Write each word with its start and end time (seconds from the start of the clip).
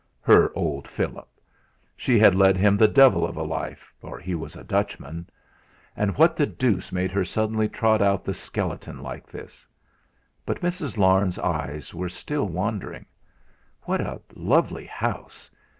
Her 0.19 0.51
dear 0.55 0.81
Philip! 0.83 1.27
She 1.95 2.17
had 2.17 2.33
led 2.33 2.57
him 2.57 2.75
the 2.75 2.87
devil 2.87 3.23
of 3.23 3.37
a 3.37 3.43
life, 3.43 3.93
or 4.01 4.17
he 4.17 4.33
was 4.33 4.55
a 4.55 4.63
Dutchman! 4.63 5.29
And 5.95 6.17
what 6.17 6.35
the 6.35 6.47
deuce 6.47 6.91
made 6.91 7.11
her 7.11 7.23
suddenly 7.23 7.69
trot 7.69 8.01
out 8.01 8.25
the 8.25 8.33
skeleton 8.33 9.03
like 9.03 9.27
this? 9.27 9.67
But 10.43 10.61
Mrs. 10.61 10.97
Larne's 10.97 11.37
eyes 11.37 11.93
were 11.93 12.09
still 12.09 12.47
wandering. 12.47 13.05
"What 13.83 14.01
a 14.01 14.19
lovely 14.33 14.85
house! 14.87 15.51